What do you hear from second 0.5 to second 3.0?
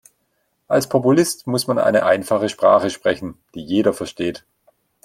Als Populist muss man eine einfache Sprache